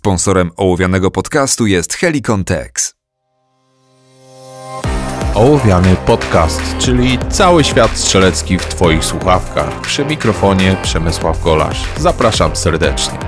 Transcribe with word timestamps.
Sponsorem 0.00 0.50
ołowianego 0.56 1.10
podcastu 1.10 1.66
jest 1.66 1.94
Helicon 1.94 2.44
Tex. 2.44 2.94
Ołowiany 5.34 5.96
podcast, 6.06 6.78
czyli 6.78 7.18
cały 7.30 7.64
świat 7.64 7.90
strzelecki 7.90 8.58
w 8.58 8.64
Twoich 8.64 9.04
słuchawkach. 9.04 9.80
Przy 9.80 10.04
mikrofonie 10.04 10.76
Przemysław 10.82 11.44
Golasz. 11.44 11.84
Zapraszam 11.98 12.56
serdecznie. 12.56 13.18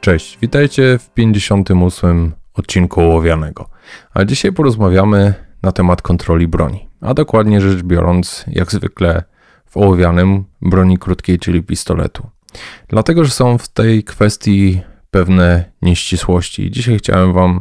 Cześć, 0.00 0.38
witajcie 0.42 0.98
w 0.98 1.10
58 1.10 2.32
odcinku 2.54 3.00
Ołowianego. 3.00 3.68
A 4.14 4.24
dzisiaj 4.24 4.52
porozmawiamy 4.52 5.34
na 5.62 5.72
temat 5.72 6.02
kontroli 6.02 6.48
broni. 6.48 6.88
A 7.00 7.14
dokładnie 7.14 7.60
rzecz 7.60 7.82
biorąc, 7.82 8.44
jak 8.48 8.72
zwykle 8.72 9.22
ołowianym 9.76 10.44
broni 10.62 10.98
krótkiej, 10.98 11.38
czyli 11.38 11.62
pistoletu. 11.62 12.26
Dlatego, 12.88 13.24
że 13.24 13.30
są 13.30 13.58
w 13.58 13.68
tej 13.68 14.04
kwestii 14.04 14.80
pewne 15.10 15.64
nieścisłości. 15.82 16.70
Dzisiaj 16.70 16.98
chciałem 16.98 17.32
Wam 17.32 17.60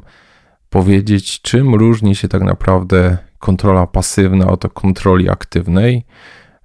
powiedzieć, 0.69 1.41
czym 1.41 1.75
różni 1.75 2.15
się 2.15 2.27
tak 2.27 2.41
naprawdę 2.41 3.17
kontrola 3.39 3.87
pasywna 3.87 4.47
od 4.47 4.73
kontroli 4.73 5.29
aktywnej, 5.29 6.05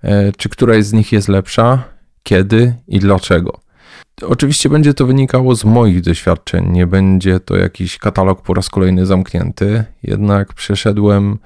e, 0.03 0.33
czy 0.33 0.49
któraś 0.49 0.85
z 0.85 0.93
nich 0.93 1.13
jest 1.13 1.29
lepsza, 1.29 1.85
kiedy 2.23 2.75
i 2.89 2.99
dlaczego. 2.99 3.61
Oczywiście 4.23 4.69
będzie 4.69 4.95
to 4.95 5.07
wynikało 5.07 5.55
z 5.55 5.65
moich 5.65 6.01
doświadczeń, 6.01 6.71
nie 6.71 6.87
będzie 6.87 7.41
to 7.41 7.57
jakiś 7.57 7.99
katalog 7.99 8.43
po 8.43 8.55
raz 8.55 8.69
kolejny 8.69 9.07
zamknięty, 9.07 9.85
jednak 10.03 10.55
przeszedłem 10.55 11.39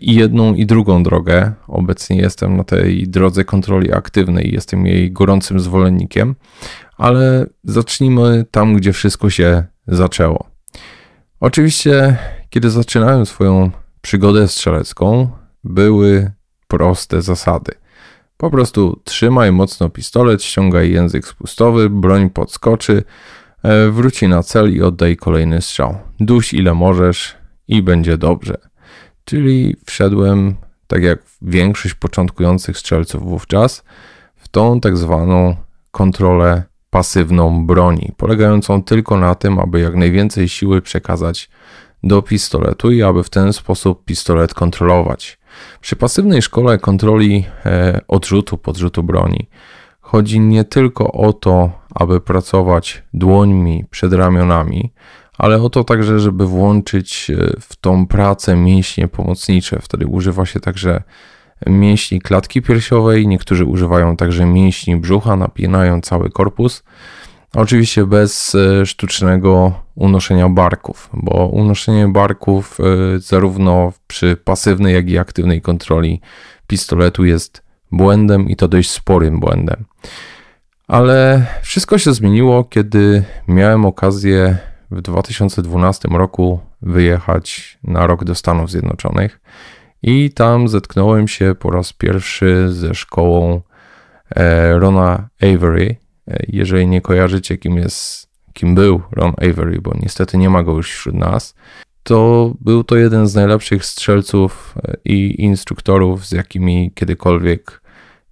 i 0.00 0.14
jedną 0.14 0.54
i 0.54 0.66
drugą 0.66 1.02
drogę. 1.02 1.52
Obecnie 1.68 2.16
jestem 2.16 2.56
na 2.56 2.64
tej 2.64 3.08
drodze 3.08 3.44
kontroli 3.44 3.92
aktywnej, 3.92 4.52
jestem 4.52 4.86
jej 4.86 5.12
gorącym 5.12 5.60
zwolennikiem, 5.60 6.34
ale 6.96 7.46
zacznijmy 7.64 8.44
tam, 8.50 8.76
gdzie 8.76 8.92
wszystko 8.92 9.30
się 9.30 9.64
zaczęło. 9.86 10.46
Oczywiście, 11.40 12.16
kiedy 12.50 12.70
zaczynałem 12.70 13.26
swoją 13.26 13.70
przygodę 14.00 14.48
strzelecką, 14.48 15.30
były 15.64 16.30
proste 16.68 17.22
zasady. 17.22 17.72
Po 18.36 18.50
prostu 18.50 19.00
trzymaj 19.04 19.52
mocno 19.52 19.88
pistolet, 19.88 20.42
ściągaj 20.42 20.92
język 20.92 21.26
spustowy, 21.26 21.90
broń 21.90 22.30
podskoczy, 22.30 23.02
e, 23.62 23.90
wróci 23.90 24.28
na 24.28 24.42
cel 24.42 24.74
i 24.74 24.82
oddaj 24.82 25.16
kolejny 25.16 25.62
strzał. 25.62 25.98
Duś 26.20 26.54
ile 26.54 26.74
możesz 26.74 27.36
i 27.68 27.82
będzie 27.82 28.18
dobrze. 28.18 28.58
Czyli 29.28 29.76
wszedłem, 29.86 30.54
tak 30.86 31.02
jak 31.02 31.18
większość 31.42 31.94
początkujących 31.94 32.78
strzelców 32.78 33.22
wówczas, 33.22 33.84
w 34.36 34.48
tą 34.48 34.80
tak 34.80 34.96
zwaną 34.96 35.56
kontrolę 35.90 36.62
pasywną 36.90 37.66
broni, 37.66 38.12
polegającą 38.16 38.82
tylko 38.82 39.16
na 39.16 39.34
tym, 39.34 39.58
aby 39.58 39.80
jak 39.80 39.96
najwięcej 39.96 40.48
siły 40.48 40.82
przekazać 40.82 41.50
do 42.02 42.22
pistoletu 42.22 42.90
i 42.90 43.02
aby 43.02 43.22
w 43.22 43.30
ten 43.30 43.52
sposób 43.52 44.04
pistolet 44.04 44.54
kontrolować. 44.54 45.38
Przy 45.80 45.96
pasywnej 45.96 46.42
szkole 46.42 46.78
kontroli 46.78 47.44
e, 47.66 48.00
odrzutu, 48.08 48.58
podrzutu 48.58 49.02
broni 49.02 49.48
chodzi 50.00 50.40
nie 50.40 50.64
tylko 50.64 51.12
o 51.12 51.32
to, 51.32 51.70
aby 51.94 52.20
pracować 52.20 53.02
dłońmi 53.14 53.84
przed 53.90 54.12
ramionami, 54.12 54.92
ale 55.38 55.62
o 55.62 55.70
to 55.70 55.84
także, 55.84 56.20
żeby 56.20 56.46
włączyć 56.46 57.30
e, 57.30 57.60
w 57.60 57.76
tą 57.76 58.06
pracę 58.06 58.56
mięśnie 58.56 59.08
pomocnicze. 59.08 59.78
Wtedy 59.82 60.06
używa 60.06 60.46
się 60.46 60.60
także 60.60 61.02
mięśni 61.66 62.20
klatki 62.20 62.62
piersiowej, 62.62 63.26
niektórzy 63.26 63.64
używają 63.64 64.16
także 64.16 64.46
mięśni 64.46 64.96
brzucha, 64.96 65.36
napinają 65.36 66.00
cały 66.00 66.30
korpus. 66.30 66.82
Oczywiście 67.54 68.06
bez 68.06 68.54
e, 68.54 68.86
sztucznego 68.86 69.72
unoszenia 69.94 70.48
barków, 70.48 71.10
bo 71.12 71.46
unoszenie 71.46 72.08
barków 72.08 72.78
e, 72.80 72.84
zarówno 73.18 73.92
przy 74.06 74.36
pasywnej, 74.36 74.94
jak 74.94 75.08
i 75.08 75.18
aktywnej 75.18 75.62
kontroli 75.62 76.20
pistoletu 76.66 77.24
jest 77.24 77.62
błędem 77.92 78.48
i 78.48 78.56
to 78.56 78.68
dość 78.68 78.90
sporym 78.90 79.40
błędem. 79.40 79.84
Ale 80.88 81.46
wszystko 81.62 81.98
się 81.98 82.14
zmieniło, 82.14 82.64
kiedy 82.64 83.24
miałem 83.48 83.84
okazję 83.84 84.58
w 84.90 85.02
2012 85.02 86.08
roku 86.08 86.60
wyjechać 86.82 87.78
na 87.84 88.06
rok 88.06 88.24
do 88.24 88.34
Stanów 88.34 88.70
Zjednoczonych 88.70 89.40
i 90.02 90.30
tam 90.30 90.68
zetknąłem 90.68 91.28
się 91.28 91.54
po 91.58 91.70
raz 91.70 91.92
pierwszy 91.92 92.72
ze 92.72 92.94
szkołą 92.94 93.60
e, 94.30 94.78
Rona 94.78 95.28
Avery. 95.42 95.96
E, 96.28 96.44
jeżeli 96.48 96.86
nie 96.86 97.00
kojarzycie, 97.00 97.56
kim 97.56 97.76
jest, 97.76 98.28
kim 98.52 98.74
był 98.74 99.02
Ron 99.12 99.32
Avery, 99.36 99.80
bo 99.80 99.92
niestety 100.02 100.38
nie 100.38 100.50
ma 100.50 100.62
go 100.62 100.72
już 100.72 100.90
wśród 100.92 101.14
nas, 101.14 101.54
to 102.02 102.52
był 102.60 102.84
to 102.84 102.96
jeden 102.96 103.28
z 103.28 103.34
najlepszych 103.34 103.84
strzelców 103.84 104.74
e, 104.76 104.96
i 105.04 105.42
instruktorów, 105.42 106.26
z 106.26 106.32
jakimi 106.32 106.92
kiedykolwiek 106.94 107.80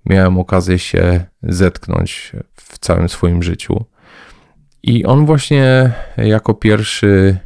miałem 0.06 0.38
okazję 0.38 0.78
się 0.78 1.24
zetknąć 1.42 2.32
w 2.54 2.78
całym 2.78 3.08
swoim 3.08 3.42
życiu. 3.42 3.84
I 4.86 5.04
on 5.04 5.26
właśnie 5.26 5.92
jako 6.16 6.54
pierwszy 6.54 7.38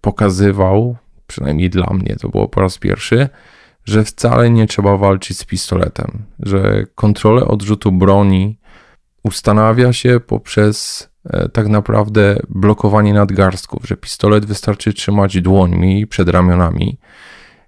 pokazywał, 0.00 0.96
przynajmniej 1.26 1.70
dla 1.70 1.86
mnie 1.92 2.16
to 2.20 2.28
było 2.28 2.48
po 2.48 2.60
raz 2.60 2.78
pierwszy, 2.78 3.28
że 3.84 4.04
wcale 4.04 4.50
nie 4.50 4.66
trzeba 4.66 4.96
walczyć 4.96 5.38
z 5.38 5.44
pistoletem, 5.44 6.22
że 6.40 6.84
kontrolę 6.94 7.44
odrzutu 7.44 7.92
broni 7.92 8.58
ustanawia 9.22 9.92
się 9.92 10.20
poprzez 10.20 11.08
e, 11.24 11.48
tak 11.48 11.68
naprawdę 11.68 12.36
blokowanie 12.48 13.14
nadgarstków, 13.14 13.86
że 13.86 13.96
pistolet 13.96 14.46
wystarczy 14.46 14.92
trzymać 14.92 15.40
dłońmi 15.40 16.06
przed 16.06 16.28
ramionami, 16.28 16.98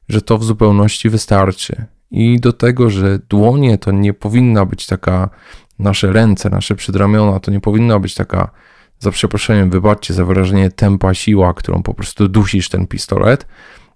że 0.09 0.23
to 0.23 0.39
w 0.39 0.45
zupełności 0.45 1.11
wystarczy. 1.11 1.85
I 2.11 2.41
do 2.41 2.53
tego, 2.53 2.91
że 2.91 3.19
dłonie 3.29 3.79
to 3.79 3.93
nie 3.93 4.15
powinna 4.15 4.65
być 4.65 4.87
taka, 4.87 5.31
nasze 5.79 6.13
ręce, 6.13 6.51
nasze 6.51 6.75
przedramiona 6.75 7.41
to 7.41 7.51
nie 7.51 7.61
powinna 7.61 7.99
być 7.99 8.15
taka, 8.15 8.51
za 8.99 9.11
przeproszeniem, 9.11 9.71
wybaczcie 9.71 10.15
za 10.15 10.25
wyrażenie, 10.25 10.71
tempa 10.71 11.15
siła, 11.15 11.55
którą 11.55 11.83
po 11.83 11.95
prostu 11.95 12.29
dusisz 12.29 12.69
ten 12.69 12.87
pistolet, 12.87 13.47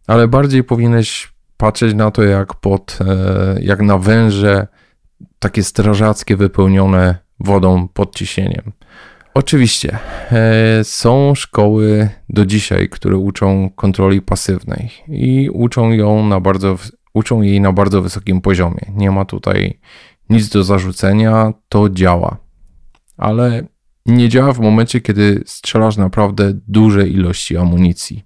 ale 0.07 0.29
bardziej 0.29 0.65
powinieneś 0.65 1.33
patrzeć 1.57 1.95
na 1.95 2.11
to 2.11 2.23
jak 2.23 2.55
pod, 2.55 2.99
e, 3.01 3.59
jak 3.63 3.83
na 3.83 3.99
węże 3.99 4.67
takie 5.39 5.63
strażackie 5.63 6.37
wypełnione 6.37 7.19
wodą 7.41 7.89
pod 7.89 8.17
ciśnieniem. 8.17 8.73
Oczywiście 9.35 9.99
e, 10.33 10.85
są 10.85 11.35
szkoły 11.35 12.09
do 12.29 12.47
dzisiaj, 12.47 12.89
które 12.89 13.17
uczą 13.17 13.71
kontroli 13.71 14.23
pasywnej 14.23 14.91
i 15.09 15.51
uczą 15.53 15.91
ją 15.91 16.27
na 16.27 16.41
bardzo, 16.41 16.77
uczą 17.15 17.43
jej 17.43 17.61
na 17.61 17.73
bardzo 17.73 18.03
wysokim 18.03 18.41
poziomie. 18.41 18.81
Nie 18.95 19.11
ma 19.11 19.25
tutaj 19.25 19.81
nic 20.31 20.49
do 20.49 20.65
zarzucenia, 20.65 21.53
to 21.69 21.89
działa. 21.89 22.37
Ale 23.17 23.65
nie 24.07 24.29
działa 24.29 24.53
w 24.53 24.61
momencie, 24.61 25.01
kiedy 25.01 25.43
strzelasz 25.47 25.97
naprawdę 25.97 26.53
duże 26.69 27.09
ilości 27.09 27.57
amunicji. 27.57 28.25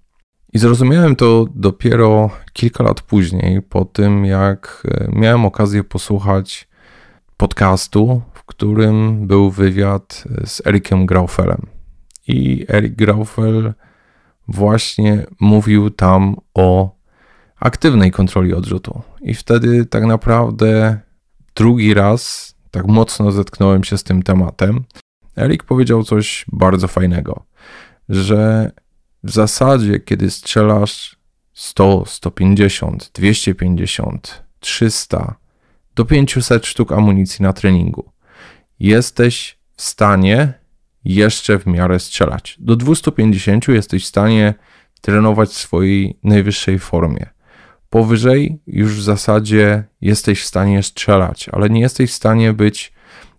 I 0.52 0.58
zrozumiałem 0.58 1.16
to 1.16 1.46
dopiero 1.54 2.30
kilka 2.52 2.84
lat 2.84 3.00
później, 3.00 3.62
po 3.62 3.84
tym 3.84 4.24
jak 4.24 4.86
e, 4.90 5.08
miałem 5.12 5.44
okazję 5.44 5.84
posłuchać 5.84 6.68
podcastu, 7.36 8.22
w 8.34 8.44
którym 8.44 9.26
był 9.26 9.50
wywiad 9.50 10.24
e, 10.42 10.46
z 10.46 10.66
Erikiem 10.66 11.06
Graufelem. 11.06 11.66
I 12.28 12.66
Erik 12.68 12.94
Graufel 12.94 13.74
właśnie 14.48 15.26
mówił 15.40 15.90
tam 15.90 16.36
o 16.54 16.96
aktywnej 17.60 18.10
kontroli 18.10 18.54
odrzutu. 18.54 19.02
I 19.20 19.34
wtedy 19.34 19.86
tak 19.86 20.04
naprawdę 20.04 21.00
drugi 21.56 21.94
raz 21.94 22.54
tak 22.70 22.86
mocno 22.86 23.32
zetknąłem 23.32 23.84
się 23.84 23.98
z 23.98 24.02
tym 24.02 24.22
tematem. 24.22 24.84
Erik 25.38 25.64
powiedział 25.64 26.04
coś 26.04 26.44
bardzo 26.52 26.88
fajnego, 26.88 27.44
że 28.08 28.70
w 29.24 29.30
zasadzie, 29.30 30.00
kiedy 30.00 30.30
strzelasz 30.30 31.16
100, 31.52 32.04
150, 32.06 33.10
250, 33.14 34.42
300 34.60 35.34
do 35.94 36.04
500 36.04 36.66
sztuk 36.66 36.92
amunicji 36.92 37.42
na 37.42 37.52
treningu, 37.52 38.12
jesteś 38.80 39.58
w 39.76 39.82
stanie 39.82 40.52
jeszcze 41.04 41.58
w 41.58 41.66
miarę 41.66 41.98
strzelać. 41.98 42.56
Do 42.60 42.76
250 42.76 43.68
jesteś 43.68 44.04
w 44.04 44.08
stanie 44.08 44.54
trenować 45.00 45.48
w 45.48 45.58
swojej 45.58 46.18
najwyższej 46.22 46.78
formie. 46.78 47.26
Powyżej 47.90 48.58
już 48.66 48.92
w 48.92 49.02
zasadzie 49.02 49.84
jesteś 50.00 50.42
w 50.42 50.46
stanie 50.46 50.82
strzelać, 50.82 51.48
ale 51.48 51.70
nie 51.70 51.80
jesteś 51.80 52.10
w 52.10 52.14
stanie 52.14 52.52
być 52.52 52.92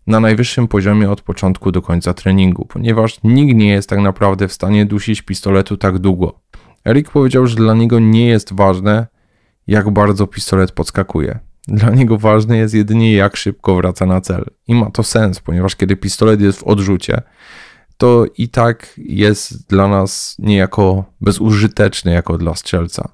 na 0.07 0.19
najwyższym 0.19 0.67
poziomie 0.67 1.11
od 1.11 1.21
początku 1.21 1.71
do 1.71 1.81
końca 1.81 2.13
treningu, 2.13 2.65
ponieważ 2.65 3.19
nikt 3.23 3.55
nie 3.55 3.67
jest 3.67 3.89
tak 3.89 3.99
naprawdę 3.99 4.47
w 4.47 4.53
stanie 4.53 4.85
dusić 4.85 5.21
pistoletu 5.21 5.77
tak 5.77 5.99
długo. 5.99 6.39
Erik 6.85 7.09
powiedział, 7.09 7.47
że 7.47 7.55
dla 7.55 7.73
niego 7.73 7.99
nie 7.99 8.27
jest 8.27 8.53
ważne, 8.53 9.07
jak 9.67 9.89
bardzo 9.89 10.27
pistolet 10.27 10.71
podskakuje. 10.71 11.39
Dla 11.67 11.89
niego 11.89 12.17
ważne 12.17 12.57
jest 12.57 12.73
jedynie 12.73 13.13
jak 13.13 13.35
szybko 13.35 13.75
wraca 13.75 14.05
na 14.05 14.21
cel. 14.21 14.45
I 14.67 14.75
ma 14.75 14.91
to 14.91 15.03
sens, 15.03 15.39
ponieważ 15.39 15.75
kiedy 15.75 15.95
pistolet 15.95 16.41
jest 16.41 16.59
w 16.59 16.63
odrzucie, 16.63 17.21
to 17.97 18.25
i 18.37 18.49
tak 18.49 18.93
jest 18.97 19.69
dla 19.69 19.87
nas 19.87 20.35
niejako 20.39 21.05
bezużyteczny 21.21 22.11
jako 22.11 22.37
dla 22.37 22.55
strzelca. 22.55 23.09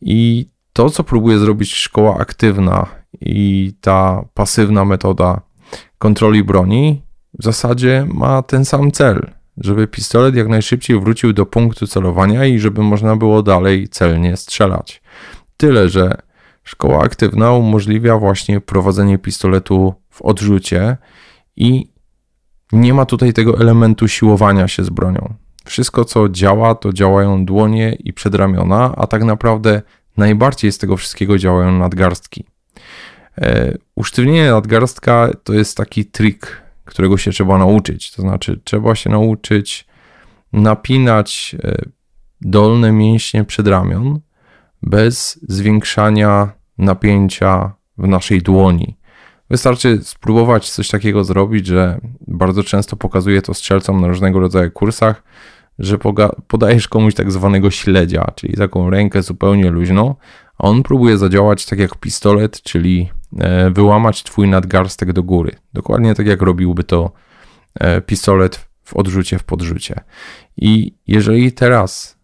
I 0.00 0.48
to, 0.72 0.90
co 0.90 1.04
próbuje 1.04 1.38
zrobić 1.38 1.74
szkoła 1.74 2.18
aktywna 2.18 2.86
i 3.20 3.72
ta 3.80 4.24
pasywna 4.34 4.84
metoda 4.84 5.40
kontroli 6.00 6.44
broni, 6.44 7.02
w 7.38 7.44
zasadzie 7.44 8.06
ma 8.14 8.42
ten 8.42 8.64
sam 8.64 8.90
cel, 8.90 9.30
żeby 9.56 9.86
pistolet 9.86 10.34
jak 10.34 10.48
najszybciej 10.48 11.00
wrócił 11.00 11.32
do 11.32 11.46
punktu 11.46 11.86
celowania 11.86 12.44
i 12.44 12.58
żeby 12.58 12.82
można 12.82 13.16
było 13.16 13.42
dalej 13.42 13.88
celnie 13.88 14.36
strzelać. 14.36 15.02
Tyle, 15.56 15.88
że 15.88 16.16
szkoła 16.64 17.02
aktywna 17.02 17.52
umożliwia 17.52 18.16
właśnie 18.16 18.60
prowadzenie 18.60 19.18
pistoletu 19.18 19.94
w 20.10 20.22
odrzucie 20.22 20.96
i 21.56 21.92
nie 22.72 22.94
ma 22.94 23.06
tutaj 23.06 23.32
tego 23.32 23.58
elementu 23.58 24.08
siłowania 24.08 24.68
się 24.68 24.84
z 24.84 24.90
bronią. 24.90 25.34
Wszystko, 25.64 26.04
co 26.04 26.28
działa, 26.28 26.74
to 26.74 26.92
działają 26.92 27.44
dłonie 27.44 27.96
i 27.98 28.12
przedramiona, 28.12 28.94
a 28.96 29.06
tak 29.06 29.24
naprawdę 29.24 29.82
najbardziej 30.16 30.72
z 30.72 30.78
tego 30.78 30.96
wszystkiego 30.96 31.38
działają 31.38 31.72
nadgarstki. 31.72 32.44
E, 33.40 33.78
usztywnienie 33.94 34.50
nadgarstka 34.50 35.30
to 35.44 35.52
jest 35.52 35.76
taki 35.76 36.04
trik, 36.04 36.62
którego 36.84 37.18
się 37.18 37.30
trzeba 37.30 37.58
nauczyć. 37.58 38.12
To 38.12 38.22
znaczy, 38.22 38.60
trzeba 38.64 38.94
się 38.94 39.10
nauczyć 39.10 39.86
napinać 40.52 41.56
e, 41.64 41.82
dolne 42.40 42.92
mięśnie 42.92 43.44
przedramion 43.44 44.20
bez 44.82 45.40
zwiększania 45.48 46.52
napięcia 46.78 47.72
w 47.98 48.06
naszej 48.06 48.42
dłoni. 48.42 48.96
Wystarczy 49.50 49.98
spróbować 50.02 50.70
coś 50.70 50.88
takiego 50.88 51.24
zrobić, 51.24 51.66
że 51.66 52.00
bardzo 52.26 52.62
często 52.62 52.96
pokazuję 52.96 53.42
to 53.42 53.54
strzelcom 53.54 54.00
na 54.00 54.08
różnego 54.08 54.40
rodzaju 54.40 54.70
kursach, 54.70 55.22
że 55.78 55.98
podajesz 56.46 56.88
komuś 56.88 57.14
tak 57.14 57.32
zwanego 57.32 57.70
śledzia, 57.70 58.32
czyli 58.34 58.56
taką 58.56 58.90
rękę 58.90 59.22
zupełnie 59.22 59.70
luźną, 59.70 60.14
on 60.60 60.82
próbuje 60.82 61.18
zadziałać 61.18 61.66
tak 61.66 61.78
jak 61.78 61.98
pistolet, 61.98 62.62
czyli 62.62 63.10
e, 63.38 63.70
wyłamać 63.70 64.22
twój 64.22 64.48
nadgarstek 64.48 65.12
do 65.12 65.22
góry. 65.22 65.56
Dokładnie 65.72 66.14
tak 66.14 66.26
jak 66.26 66.42
robiłby 66.42 66.84
to 66.84 67.12
e, 67.74 68.00
pistolet 68.00 68.68
w 68.84 68.96
odrzucie, 68.96 69.38
w 69.38 69.44
podrzucie. 69.44 70.00
I 70.56 70.94
jeżeli 71.06 71.52
teraz 71.52 72.18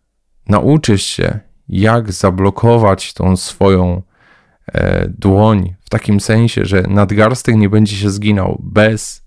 nauczysz 0.48 1.02
się, 1.02 1.38
jak 1.68 2.12
zablokować 2.12 3.14
tą 3.14 3.36
swoją 3.36 4.02
e, 4.66 5.08
dłoń 5.08 5.74
w 5.84 5.90
takim 5.90 6.20
sensie, 6.20 6.64
że 6.64 6.82
nadgarstek 6.82 7.56
nie 7.56 7.68
będzie 7.68 7.96
się 7.96 8.10
zginął 8.10 8.62
bez 8.62 9.26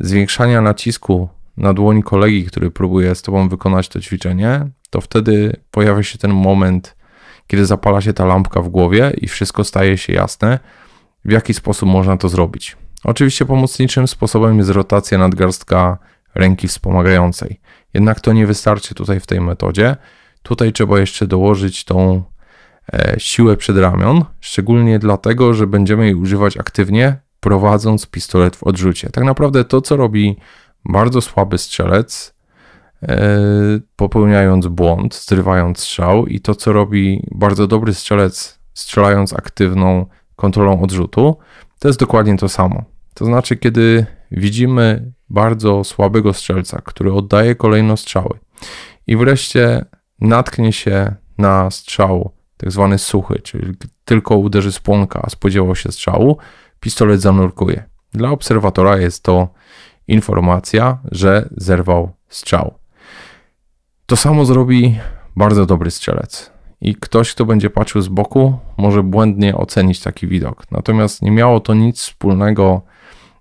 zwiększania 0.00 0.60
nacisku 0.60 1.28
na 1.56 1.74
dłoń 1.74 2.02
kolegi, 2.02 2.44
który 2.44 2.70
próbuje 2.70 3.14
z 3.14 3.22
tobą 3.22 3.48
wykonać 3.48 3.88
to 3.88 4.00
ćwiczenie, 4.00 4.68
to 4.90 5.00
wtedy 5.00 5.56
pojawia 5.70 6.02
się 6.02 6.18
ten 6.18 6.32
moment, 6.32 6.97
kiedy 7.48 7.66
zapala 7.66 8.00
się 8.00 8.12
ta 8.12 8.24
lampka 8.24 8.62
w 8.62 8.68
głowie 8.68 9.12
i 9.16 9.28
wszystko 9.28 9.64
staje 9.64 9.98
się 9.98 10.12
jasne, 10.12 10.58
w 11.24 11.30
jaki 11.30 11.54
sposób 11.54 11.88
można 11.88 12.16
to 12.16 12.28
zrobić. 12.28 12.76
Oczywiście 13.04 13.44
pomocniczym 13.46 14.08
sposobem 14.08 14.58
jest 14.58 14.70
rotacja 14.70 15.18
nadgarstka 15.18 15.98
ręki 16.34 16.68
wspomagającej. 16.68 17.60
Jednak 17.94 18.20
to 18.20 18.32
nie 18.32 18.46
wystarczy 18.46 18.94
tutaj 18.94 19.20
w 19.20 19.26
tej 19.26 19.40
metodzie. 19.40 19.96
Tutaj 20.42 20.72
trzeba 20.72 21.00
jeszcze 21.00 21.26
dołożyć 21.26 21.84
tą 21.84 22.22
e, 22.92 23.14
siłę 23.18 23.56
przedramion, 23.56 24.24
szczególnie 24.40 24.98
dlatego, 24.98 25.54
że 25.54 25.66
będziemy 25.66 26.04
jej 26.04 26.14
używać 26.14 26.56
aktywnie, 26.56 27.16
prowadząc 27.40 28.06
pistolet 28.06 28.56
w 28.56 28.62
odrzucie. 28.62 29.10
Tak 29.10 29.24
naprawdę 29.24 29.64
to, 29.64 29.80
co 29.80 29.96
robi 29.96 30.36
bardzo 30.84 31.20
słaby 31.20 31.58
strzelec, 31.58 32.34
popełniając 33.96 34.66
błąd, 34.66 35.14
zrywając 35.14 35.78
strzał, 35.78 36.26
i 36.26 36.40
to, 36.40 36.54
co 36.54 36.72
robi 36.72 37.26
bardzo 37.30 37.66
dobry 37.66 37.94
strzelec, 37.94 38.58
strzelając 38.74 39.32
aktywną 39.32 40.06
kontrolą 40.36 40.82
odrzutu, 40.82 41.36
to 41.78 41.88
jest 41.88 42.00
dokładnie 42.00 42.36
to 42.36 42.48
samo. 42.48 42.84
To 43.14 43.24
znaczy, 43.24 43.56
kiedy 43.56 44.06
widzimy 44.30 45.12
bardzo 45.30 45.84
słabego 45.84 46.32
strzelca, 46.32 46.80
który 46.84 47.12
oddaje 47.12 47.54
kolejno 47.54 47.96
strzały 47.96 48.38
i 49.06 49.16
wreszcie 49.16 49.84
natknie 50.20 50.72
się 50.72 51.14
na 51.38 51.70
strzał 51.70 52.32
tak 52.56 52.72
zwany 52.72 52.98
suchy, 52.98 53.40
czyli 53.42 53.74
tylko 54.04 54.36
uderzy 54.36 54.72
z 54.72 54.78
płonka, 54.78 55.22
a 55.24 55.30
spodziewał 55.30 55.74
się 55.74 55.92
strzału, 55.92 56.36
pistolet 56.80 57.20
zanurkuje. 57.20 57.84
Dla 58.12 58.30
obserwatora 58.30 58.98
jest 58.98 59.22
to 59.22 59.48
informacja, 60.08 60.98
że 61.12 61.48
zerwał 61.56 62.12
strzał. 62.28 62.74
To 64.08 64.16
samo 64.16 64.44
zrobi 64.44 64.98
bardzo 65.36 65.66
dobry 65.66 65.90
strzelec. 65.90 66.50
I 66.80 66.94
ktoś, 66.94 67.34
kto 67.34 67.44
będzie 67.44 67.70
patrzył 67.70 68.02
z 68.02 68.08
boku, 68.08 68.58
może 68.76 69.02
błędnie 69.02 69.56
ocenić 69.56 70.00
taki 70.00 70.26
widok. 70.26 70.64
Natomiast 70.70 71.22
nie 71.22 71.30
miało 71.30 71.60
to 71.60 71.74
nic 71.74 72.00
wspólnego 72.00 72.82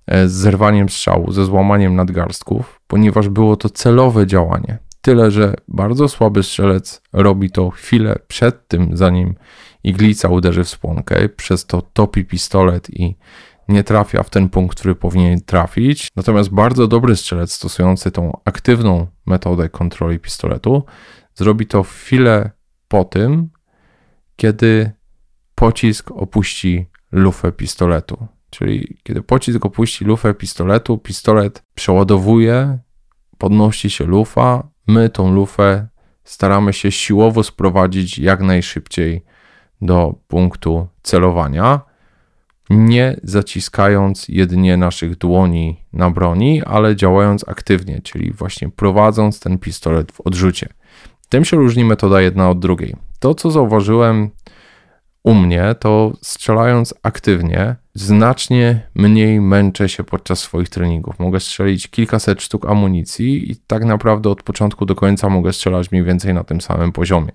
e, 0.07 0.27
z 0.27 0.31
zerwaniem 0.31 0.89
strzału, 0.89 1.31
ze 1.31 1.45
złamaniem 1.45 1.95
nadgarstków, 1.95 2.81
ponieważ 2.87 3.29
było 3.29 3.55
to 3.55 3.69
celowe 3.69 4.27
działanie. 4.27 4.77
Tyle, 5.01 5.31
że 5.31 5.53
bardzo 5.67 6.07
słaby 6.07 6.43
strzelec 6.43 7.01
robi 7.13 7.51
to 7.51 7.69
chwilę 7.69 8.19
przed 8.27 8.67
tym, 8.67 8.97
zanim 8.97 9.35
iglica 9.83 10.29
uderzy 10.29 10.63
w 10.63 10.69
spłonkę, 10.69 11.29
przez 11.29 11.65
to 11.65 11.81
topi 11.81 12.25
pistolet 12.25 12.89
i 12.89 13.15
nie 13.69 13.83
trafia 13.83 14.23
w 14.23 14.29
ten 14.29 14.49
punkt, 14.49 14.79
który 14.79 14.95
powinien 14.95 15.41
trafić. 15.41 16.07
Natomiast 16.15 16.49
bardzo 16.49 16.87
dobry 16.87 17.15
strzelec 17.15 17.53
stosujący 17.53 18.11
tą 18.11 18.39
aktywną 18.45 19.07
metodę 19.25 19.69
kontroli 19.69 20.19
pistoletu 20.19 20.83
zrobi 21.35 21.65
to 21.65 21.83
chwilę 21.83 22.51
po 22.87 23.03
tym, 23.05 23.49
kiedy 24.35 24.91
pocisk 25.55 26.11
opuści 26.11 26.85
lufę 27.11 27.51
pistoletu. 27.51 28.27
Czyli 28.49 28.97
kiedy 29.03 29.21
pocisk 29.21 29.65
opuści 29.65 30.05
lufę 30.05 30.33
pistoletu, 30.33 30.97
pistolet 30.97 31.63
przeładowuje, 31.75 32.79
podnosi 33.37 33.89
się 33.89 34.05
lufa, 34.05 34.67
my 34.87 35.09
tą 35.09 35.31
lufę 35.31 35.87
staramy 36.23 36.73
się 36.73 36.91
siłowo 36.91 37.43
sprowadzić 37.43 38.19
jak 38.19 38.41
najszybciej 38.41 39.23
do 39.81 40.15
punktu 40.27 40.87
celowania 41.03 41.81
nie 42.69 43.19
zaciskając 43.23 44.27
jedynie 44.27 44.77
naszych 44.77 45.17
dłoni 45.17 45.81
na 45.93 46.09
broni, 46.09 46.63
ale 46.63 46.95
działając 46.95 47.49
aktywnie, 47.49 48.01
czyli 48.03 48.31
właśnie 48.31 48.69
prowadząc 48.69 49.39
ten 49.39 49.57
pistolet 49.57 50.11
w 50.11 50.21
odrzucie. 50.21 50.69
Tym 51.30 51.45
się 51.45 51.57
różni 51.57 51.85
metoda 51.85 52.21
jedna 52.21 52.49
od 52.49 52.59
drugiej. 52.59 52.95
To, 53.19 53.35
co 53.35 53.51
zauważyłem 53.51 54.30
u 55.23 55.33
mnie, 55.33 55.75
to 55.80 56.13
strzelając 56.21 56.94
aktywnie, 57.03 57.75
znacznie 57.94 58.89
mniej 58.95 59.42
męczę 59.42 59.89
się 59.89 60.03
podczas 60.03 60.39
swoich 60.39 60.69
treningów. 60.69 61.19
Mogę 61.19 61.39
strzelić 61.39 61.87
kilkaset 61.87 62.42
sztuk 62.42 62.65
amunicji 62.65 63.51
i 63.51 63.56
tak 63.56 63.85
naprawdę 63.85 64.30
od 64.30 64.44
początku 64.44 64.85
do 64.85 64.95
końca 64.95 65.30
mogę 65.30 65.53
strzelać 65.53 65.92
mniej 65.92 66.03
więcej 66.03 66.33
na 66.33 66.44
tym 66.44 66.61
samym 66.61 66.92
poziomie. 66.92 67.31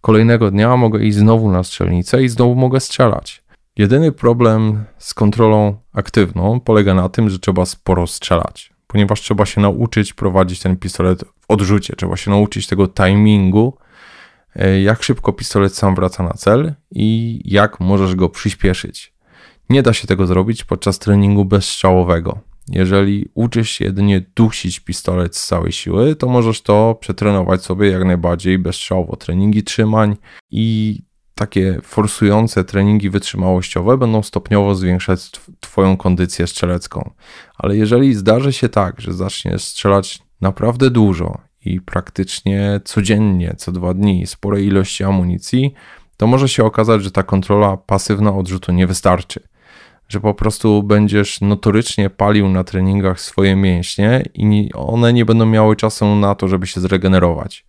Kolejnego 0.00 0.50
dnia 0.50 0.76
mogę 0.76 1.04
iść 1.04 1.16
znowu 1.16 1.50
na 1.50 1.62
strzelnicę 1.62 2.22
i 2.22 2.28
znowu 2.28 2.54
mogę 2.54 2.80
strzelać. 2.80 3.41
Jedyny 3.76 4.12
problem 4.12 4.84
z 4.98 5.14
kontrolą 5.14 5.76
aktywną 5.92 6.60
polega 6.60 6.94
na 6.94 7.08
tym, 7.08 7.30
że 7.30 7.38
trzeba 7.38 7.66
sporo 7.66 8.06
strzelać, 8.06 8.72
ponieważ 8.86 9.20
trzeba 9.20 9.46
się 9.46 9.60
nauczyć 9.60 10.12
prowadzić 10.12 10.60
ten 10.60 10.76
pistolet 10.76 11.24
w 11.40 11.44
odrzucie, 11.48 11.96
trzeba 11.96 12.16
się 12.16 12.30
nauczyć 12.30 12.66
tego 12.66 12.88
timingu, 12.88 13.78
e, 14.56 14.82
jak 14.82 15.02
szybko 15.02 15.32
pistolet 15.32 15.74
sam 15.74 15.94
wraca 15.94 16.22
na 16.22 16.32
cel 16.32 16.74
i 16.90 17.40
jak 17.44 17.80
możesz 17.80 18.14
go 18.14 18.28
przyspieszyć. 18.28 19.12
Nie 19.70 19.82
da 19.82 19.92
się 19.92 20.06
tego 20.06 20.26
zrobić 20.26 20.64
podczas 20.64 20.98
treningu 20.98 21.44
bezstrzałowego. 21.44 22.38
Jeżeli 22.68 23.28
uczysz 23.34 23.70
się 23.70 23.84
jedynie 23.84 24.24
dusić 24.36 24.80
pistolet 24.80 25.36
z 25.36 25.46
całej 25.46 25.72
siły, 25.72 26.16
to 26.16 26.28
możesz 26.28 26.62
to 26.62 26.98
przetrenować 27.00 27.62
sobie 27.62 27.90
jak 27.90 28.04
najbardziej 28.04 28.58
bezstrzałowo. 28.58 29.16
Treningi 29.16 29.62
trzymań 29.62 30.16
i 30.50 30.98
takie 31.46 31.78
forsujące 31.82 32.64
treningi 32.64 33.10
wytrzymałościowe 33.10 33.98
będą 33.98 34.22
stopniowo 34.22 34.74
zwiększać 34.74 35.30
Twoją 35.60 35.96
kondycję 35.96 36.46
strzelecką. 36.46 37.10
Ale 37.58 37.76
jeżeli 37.76 38.14
zdarzy 38.14 38.52
się 38.52 38.68
tak, 38.68 39.00
że 39.00 39.12
zaczniesz 39.12 39.64
strzelać 39.64 40.22
naprawdę 40.40 40.90
dużo 40.90 41.38
i 41.64 41.80
praktycznie 41.80 42.80
codziennie, 42.84 43.54
co 43.58 43.72
dwa 43.72 43.94
dni, 43.94 44.26
spore 44.26 44.62
ilości 44.62 45.04
amunicji, 45.04 45.74
to 46.16 46.26
może 46.26 46.48
się 46.48 46.64
okazać, 46.64 47.02
że 47.02 47.10
ta 47.10 47.22
kontrola 47.22 47.76
pasywna 47.76 48.34
odrzutu 48.34 48.72
nie 48.72 48.86
wystarczy. 48.86 49.40
Że 50.08 50.20
po 50.20 50.34
prostu 50.34 50.82
będziesz 50.82 51.40
notorycznie 51.40 52.10
palił 52.10 52.48
na 52.48 52.64
treningach 52.64 53.20
swoje 53.20 53.56
mięśnie 53.56 54.22
i 54.34 54.70
one 54.74 55.12
nie 55.12 55.24
będą 55.24 55.46
miały 55.46 55.76
czasu 55.76 56.16
na 56.16 56.34
to, 56.34 56.48
żeby 56.48 56.66
się 56.66 56.80
zregenerować. 56.80 57.64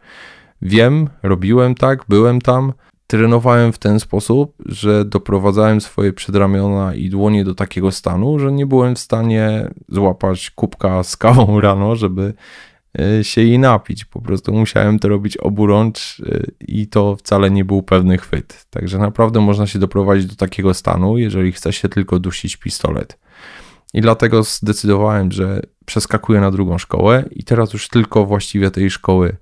Wiem, 0.62 1.10
robiłem 1.24 1.76
tak, 1.76 2.06
byłem 2.10 2.42
tam, 2.42 2.74
trenowałem 3.14 3.74
w 3.74 3.78
ten 3.78 4.00
sposób, 4.00 4.56
że 4.66 5.06
doprowadzałem 5.06 5.82
swoje 5.82 6.14
przedramiona 6.14 6.96
i 6.96 7.10
dłonie 7.10 7.44
do 7.44 7.56
takiego 7.56 7.92
stanu, 7.92 8.40
że 8.40 8.52
nie 8.52 8.66
byłem 8.66 8.96
w 8.96 9.00
stanie 9.00 9.72
złapać 9.90 10.50
kubka 10.50 11.04
z 11.04 11.18
kawą 11.18 11.60
rano, 11.62 11.96
żeby 11.96 12.34
e, 13.00 13.24
się 13.24 13.42
jej 13.42 13.60
napić. 13.60 14.06
Po 14.06 14.22
prostu 14.22 14.54
musiałem 14.54 15.00
to 15.00 15.08
robić 15.08 15.38
oburącz 15.38 16.22
e, 16.26 16.44
i 16.60 16.88
to 16.88 17.16
wcale 17.16 17.52
nie 17.52 17.66
był 17.66 17.84
pewny 17.84 18.18
chwyt. 18.18 18.66
Także 18.70 18.98
naprawdę 18.98 19.42
można 19.42 19.68
się 19.68 19.80
doprowadzić 19.80 20.26
do 20.26 20.36
takiego 20.36 20.74
stanu, 20.74 21.18
jeżeli 21.18 21.52
chce 21.52 21.74
się 21.74 21.90
tylko 21.90 22.20
dusić 22.20 22.58
pistolet. 22.58 23.20
I 23.94 24.02
dlatego 24.02 24.44
zdecydowałem, 24.44 25.32
że 25.32 25.62
przeskakuję 25.86 26.42
na 26.42 26.52
drugą 26.52 26.78
szkołę 26.78 27.26
i 27.32 27.44
teraz 27.44 27.74
już 27.74 27.88
tylko 27.88 28.26
właściwie 28.26 28.72
tej 28.72 28.90
szkoły 28.90 29.36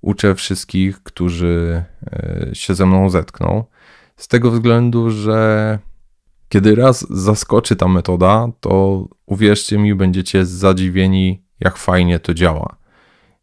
uczę 0.00 0.34
wszystkich, 0.34 1.02
którzy 1.02 1.84
e, 2.06 2.50
się 2.52 2.74
ze 2.74 2.86
mną 2.86 3.10
zetkną. 3.10 3.64
Z 4.16 4.28
tego 4.28 4.50
względu, 4.50 5.10
że 5.10 5.78
kiedy 6.48 6.74
raz 6.74 7.06
zaskoczy 7.10 7.76
ta 7.76 7.88
metoda, 7.88 8.48
to 8.60 9.04
uwierzcie 9.26 9.78
mi, 9.78 9.94
będziecie 9.94 10.46
zadziwieni, 10.46 11.42
jak 11.60 11.76
fajnie 11.76 12.18
to 12.18 12.34
działa. 12.34 12.76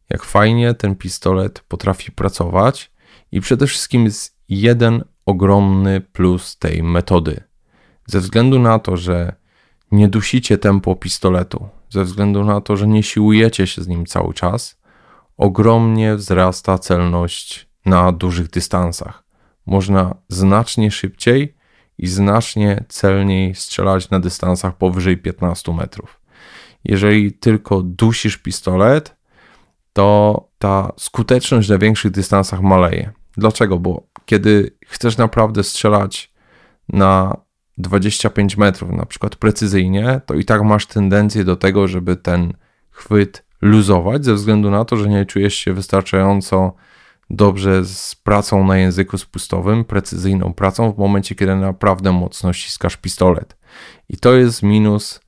Jak 0.10 0.24
fajnie 0.24 0.74
ten 0.74 0.96
pistolet 0.96 1.60
potrafi 1.60 2.12
pracować, 2.12 2.92
i 3.32 3.42
przede 3.42 3.68
wszystkim 3.68 4.06
jest 4.06 4.38
jeden 4.50 5.04
ogromny 5.26 6.02
plus 6.02 6.58
tej 6.58 6.84
metody. 6.84 7.44
Ze 8.08 8.20
względu 8.20 8.60
na 8.60 8.80
to, 8.80 8.98
że 8.98 9.36
nie 9.92 10.08
dusicie 10.08 10.58
tempo 10.58 10.96
pistoletu, 10.96 11.68
ze 11.90 12.04
względu 12.04 12.44
na 12.44 12.62
to, 12.62 12.78
że 12.78 12.88
nie 12.88 13.04
siłujecie 13.04 13.68
się 13.68 13.82
z 13.82 13.88
nim 13.88 14.06
cały 14.06 14.34
czas, 14.34 14.83
ogromnie 15.44 16.16
wzrasta 16.16 16.78
celność 16.78 17.70
na 17.86 18.12
dużych 18.12 18.50
dystansach. 18.50 19.24
Można 19.66 20.16
znacznie 20.30 20.92
szybciej 20.92 21.56
i 21.98 22.08
znacznie 22.08 22.84
celniej 22.90 23.56
strzelać 23.56 24.10
na 24.10 24.20
dystansach 24.20 24.78
powyżej 24.78 25.18
15 25.18 25.74
metrów. 25.74 26.22
Jeżeli 26.84 27.34
tylko 27.34 27.82
dusisz 27.82 28.38
pistolet, 28.38 29.16
to 29.94 30.48
ta 30.60 30.92
skuteczność 30.98 31.70
na 31.70 31.78
większych 31.78 32.12
dystansach 32.12 32.62
maleje. 32.62 33.12
Dlaczego? 33.38 33.80
Bo 33.80 34.08
kiedy 34.26 34.76
chcesz 34.86 35.18
naprawdę 35.18 35.64
strzelać 35.64 36.34
na 36.90 37.38
25 37.78 38.58
metrów, 38.58 38.92
na 38.92 39.06
przykład 39.06 39.36
precyzyjnie, 39.36 40.22
to 40.26 40.34
i 40.34 40.46
tak 40.46 40.64
masz 40.64 40.86
tendencję 40.86 41.44
do 41.44 41.56
tego, 41.56 41.88
żeby 41.88 42.16
ten 42.16 42.54
chwyt 42.92 43.46
luzować, 43.64 44.26
ze 44.26 44.34
względu 44.34 44.72
na 44.72 44.86
to, 44.86 44.98
że 44.98 45.10
nie 45.10 45.26
czujesz 45.26 45.56
się 45.56 45.74
wystarczająco 45.74 46.74
dobrze 47.30 47.86
z 47.86 48.16
pracą 48.16 48.68
na 48.68 48.78
języku 48.78 49.18
spustowym, 49.18 49.86
precyzyjną 49.86 50.54
pracą 50.54 50.92
w 50.92 50.98
momencie, 50.98 51.36
kiedy 51.36 51.56
naprawdę 51.56 52.12
mocno 52.12 52.54
ściskasz 52.54 52.98
pistolet. 52.98 53.58
I 54.10 54.18
to 54.18 54.34
jest 54.34 54.64
minus 54.64 55.22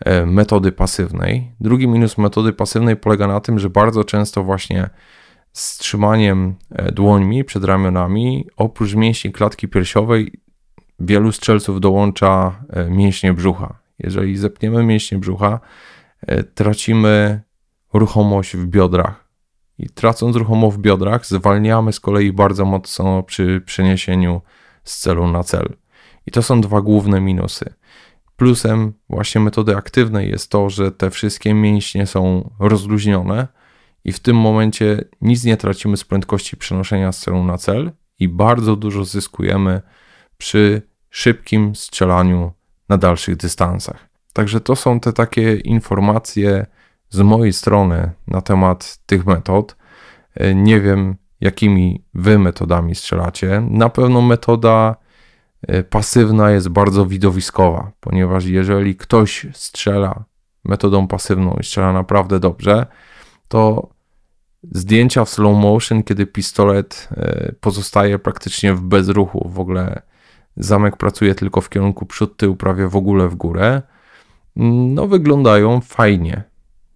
e, 0.00 0.26
metody 0.26 0.72
pasywnej. 0.72 1.52
Drugi 1.60 1.88
minus 1.88 2.18
metody 2.18 2.52
pasywnej 2.52 2.96
polega 2.96 3.26
na 3.26 3.40
tym, 3.40 3.58
że 3.58 3.70
bardzo 3.70 4.04
często 4.04 4.44
właśnie 4.44 4.90
z 5.52 5.78
trzymaniem 5.78 6.54
e, 6.70 6.92
dłońmi 6.92 7.44
przed 7.44 7.64
ramionami, 7.64 8.46
oprócz 8.56 8.94
mięśni 8.94 9.32
klatki 9.32 9.68
piersiowej, 9.68 10.32
wielu 11.00 11.32
strzelców 11.32 11.80
dołącza 11.80 12.64
e, 12.70 12.90
mięśnie 12.90 13.32
brzucha. 13.32 13.78
Jeżeli 13.98 14.36
zepniemy 14.36 14.84
mięśnie 14.84 15.18
brzucha, 15.18 15.60
tracimy 16.54 17.42
ruchomość 17.92 18.56
w 18.56 18.66
biodrach. 18.66 19.28
I 19.78 19.88
tracąc 19.88 20.36
ruchomość 20.36 20.76
w 20.76 20.80
biodrach, 20.80 21.26
zwalniamy 21.26 21.92
z 21.92 22.00
kolei 22.00 22.32
bardzo 22.32 22.64
mocno 22.64 23.22
przy 23.22 23.62
przeniesieniu 23.66 24.40
z 24.84 24.98
celu 25.00 25.28
na 25.28 25.44
cel. 25.44 25.76
I 26.26 26.30
to 26.30 26.42
są 26.42 26.60
dwa 26.60 26.80
główne 26.80 27.20
minusy. 27.20 27.74
Plusem 28.36 28.92
właśnie 29.08 29.40
metody 29.40 29.76
aktywnej 29.76 30.30
jest 30.30 30.50
to, 30.50 30.70
że 30.70 30.92
te 30.92 31.10
wszystkie 31.10 31.54
mięśnie 31.54 32.06
są 32.06 32.50
rozluźnione 32.58 33.48
i 34.04 34.12
w 34.12 34.20
tym 34.20 34.36
momencie 34.36 35.04
nic 35.20 35.44
nie 35.44 35.56
tracimy 35.56 35.96
z 35.96 36.04
prędkości 36.04 36.56
przenoszenia 36.56 37.12
z 37.12 37.18
celu 37.20 37.44
na 37.44 37.58
cel 37.58 37.92
i 38.18 38.28
bardzo 38.28 38.76
dużo 38.76 39.04
zyskujemy 39.04 39.82
przy 40.38 40.82
szybkim 41.10 41.74
strzelaniu 41.74 42.52
na 42.88 42.98
dalszych 42.98 43.36
dystansach. 43.36 44.08
Także 44.32 44.60
to 44.60 44.76
są 44.76 45.00
te 45.00 45.12
takie 45.12 45.56
informacje 45.56 46.66
z 47.12 47.20
mojej 47.20 47.52
strony 47.52 48.10
na 48.28 48.40
temat 48.40 48.98
tych 49.06 49.26
metod. 49.26 49.76
E, 50.34 50.54
nie 50.54 50.80
wiem, 50.80 51.16
jakimi 51.40 52.04
wy 52.14 52.38
metodami 52.38 52.94
strzelacie. 52.94 53.62
Na 53.70 53.88
pewno 53.88 54.20
metoda 54.20 54.96
e, 55.62 55.82
pasywna 55.82 56.50
jest 56.50 56.68
bardzo 56.68 57.06
widowiskowa, 57.06 57.92
ponieważ 58.00 58.44
jeżeli 58.44 58.96
ktoś 58.96 59.46
strzela 59.52 60.24
metodą 60.64 61.08
pasywną 61.08 61.56
i 61.60 61.64
strzela 61.64 61.92
naprawdę 61.92 62.40
dobrze, 62.40 62.86
to 63.48 63.88
zdjęcia 64.72 65.24
w 65.24 65.28
slow 65.28 65.56
motion, 65.56 66.02
kiedy 66.02 66.26
pistolet 66.26 67.08
e, 67.10 67.52
pozostaje 67.60 68.18
praktycznie 68.18 68.74
w 68.74 68.80
bezruchu, 68.80 69.48
w 69.48 69.60
ogóle 69.60 70.02
zamek 70.56 70.96
pracuje 70.96 71.34
tylko 71.34 71.60
w 71.60 71.68
kierunku 71.68 72.06
przód, 72.06 72.36
tył, 72.36 72.56
prawie 72.56 72.88
w 72.88 72.96
ogóle 72.96 73.28
w 73.28 73.34
górę, 73.34 73.82
no 74.56 75.06
wyglądają 75.06 75.80
fajnie. 75.80 76.51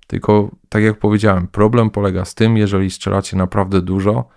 Tylko, 0.06 0.50
tak 0.68 0.82
jak 0.82 0.98
powiedziałem, 0.98 1.48
problem 1.48 1.90
polega 1.90 2.25
z 2.25 2.34
tym, 2.34 2.56
jeżeli 2.56 2.90
strzelacie 2.90 3.36
naprawdę 3.36 3.82
dużo, 3.82 4.28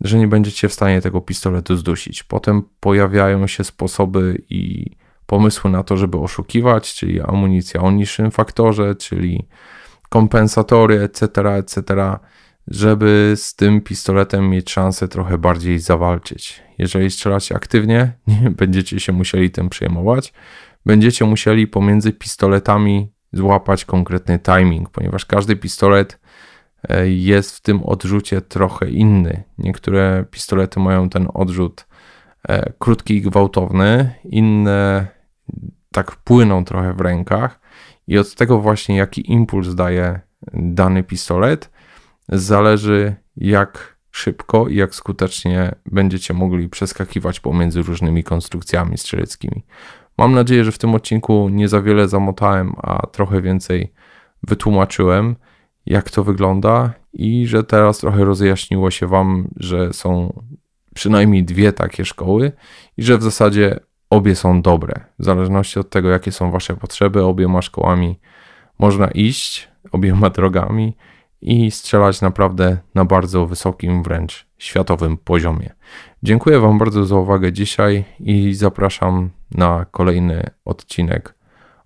że 0.00 0.18
nie 0.18 0.28
będziecie 0.28 0.68
w 0.68 0.72
stanie 0.72 1.00
tego 1.00 1.20
pistoletu 1.20 1.76
zdusić. 1.76 2.22
Potem 2.22 2.62
pojawiają 2.80 3.46
się 3.46 3.64
sposoby 3.64 4.42
i 4.50 4.90
pomysły 5.26 5.70
na 5.70 5.82
to, 5.82 5.96
żeby 5.96 6.18
oszukiwać, 6.18 6.94
czyli 6.94 7.20
amunicja 7.20 7.80
o 7.80 7.90
niższym 7.90 8.30
faktorze, 8.30 8.94
czyli 8.94 9.48
kompensatory, 10.08 11.00
etc., 11.00 11.54
etc., 11.56 11.84
żeby 12.68 13.32
z 13.36 13.54
tym 13.54 13.80
pistoletem 13.80 14.50
mieć 14.50 14.70
szansę 14.70 15.08
trochę 15.08 15.38
bardziej 15.38 15.78
zawalczyć. 15.78 16.62
Jeżeli 16.78 17.10
strzelacie 17.10 17.56
aktywnie, 17.56 18.12
nie 18.26 18.50
będziecie 18.50 19.00
się 19.00 19.12
musieli 19.12 19.50
tym 19.50 19.68
przejmować. 19.68 20.32
Będziecie 20.86 21.24
musieli 21.24 21.66
pomiędzy 21.66 22.12
pistoletami 22.12 23.12
złapać 23.34 23.84
konkretny 23.84 24.38
timing, 24.38 24.90
ponieważ 24.90 25.26
każdy 25.26 25.56
pistolet 25.56 26.20
e, 26.88 27.08
jest 27.08 27.56
w 27.56 27.60
tym 27.60 27.82
odrzucie 27.82 28.40
trochę 28.40 28.90
inny. 28.90 29.42
Niektóre 29.58 30.24
pistolety 30.30 30.80
mają 30.80 31.08
ten 31.08 31.28
odrzut 31.34 31.86
e, 32.48 32.72
krótki 32.78 33.16
i 33.16 33.22
gwałtowny, 33.22 34.14
inne 34.24 35.06
tak 35.92 36.16
płyną 36.16 36.64
trochę 36.64 36.94
w 36.94 37.00
rękach 37.00 37.60
i 38.06 38.18
od 38.18 38.34
tego 38.34 38.60
właśnie 38.60 38.96
jaki 38.96 39.32
impuls 39.32 39.74
daje 39.74 40.20
dany 40.52 41.02
pistolet 41.02 41.70
zależy 42.28 43.16
jak 43.36 43.96
szybko 44.10 44.68
i 44.68 44.76
jak 44.76 44.94
skutecznie 44.94 45.74
będziecie 45.86 46.34
mogli 46.34 46.68
przeskakiwać 46.68 47.40
pomiędzy 47.40 47.82
różnymi 47.82 48.24
konstrukcjami 48.24 48.98
strzeleckimi. 48.98 49.62
Mam 50.18 50.34
nadzieję, 50.34 50.64
że 50.64 50.72
w 50.72 50.78
tym 50.78 50.94
odcinku 50.94 51.48
nie 51.48 51.68
za 51.68 51.82
wiele 51.82 52.08
zamotałem, 52.08 52.72
a 52.82 53.06
trochę 53.06 53.42
więcej 53.42 53.92
wytłumaczyłem, 54.42 55.36
jak 55.86 56.10
to 56.10 56.24
wygląda 56.24 56.92
i 57.12 57.46
że 57.46 57.64
teraz 57.64 57.98
trochę 57.98 58.24
rozjaśniło 58.24 58.90
się 58.90 59.06
Wam, 59.06 59.48
że 59.56 59.92
są 59.92 60.42
przynajmniej 60.94 61.44
dwie 61.44 61.72
takie 61.72 62.04
szkoły 62.04 62.52
i 62.96 63.02
że 63.02 63.18
w 63.18 63.22
zasadzie 63.22 63.80
obie 64.10 64.36
są 64.36 64.62
dobre. 64.62 64.94
W 65.18 65.24
zależności 65.24 65.78
od 65.78 65.90
tego, 65.90 66.08
jakie 66.08 66.32
są 66.32 66.50
Wasze 66.50 66.76
potrzeby, 66.76 67.24
obiema 67.24 67.62
szkołami 67.62 68.20
można 68.78 69.08
iść, 69.08 69.68
obiema 69.92 70.30
drogami 70.40 70.96
i 71.40 71.70
strzelać 71.70 72.20
naprawdę 72.20 72.78
na 72.94 73.04
bardzo 73.04 73.46
wysokim, 73.46 74.02
wręcz 74.02 74.46
światowym 74.58 75.16
poziomie. 75.16 75.74
Dziękuję 76.24 76.60
Wam 76.60 76.78
bardzo 76.78 77.04
za 77.04 77.16
uwagę 77.16 77.52
dzisiaj 77.52 78.04
i 78.20 78.54
zapraszam 78.54 79.30
na 79.50 79.86
kolejny 79.90 80.50
odcinek 80.64 81.34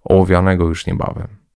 ołowianego 0.04 0.64
już 0.64 0.87
niebawem. 0.87 1.38